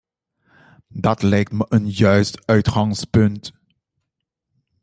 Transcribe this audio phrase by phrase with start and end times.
[0.95, 3.51] Dat lijkt me een juist uitgangspunt.